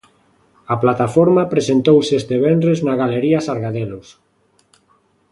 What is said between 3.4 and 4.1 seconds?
Sargadelos.